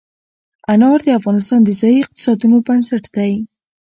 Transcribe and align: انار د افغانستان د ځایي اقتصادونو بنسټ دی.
انار 0.73 0.99
د 1.05 1.07
افغانستان 1.19 1.59
د 1.63 1.69
ځایي 1.81 1.99
اقتصادونو 2.03 2.57
بنسټ 2.67 3.03
دی. 3.15 3.33